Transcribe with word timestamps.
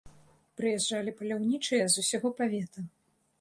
Прыязджалі 0.61 1.13
паляўнічыя 1.19 1.85
з 1.97 2.07
усяго 2.07 2.33
павета. 2.41 2.79